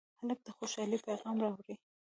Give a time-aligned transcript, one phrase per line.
[0.19, 1.75] هلک د خوشالۍ پېغام راوړي.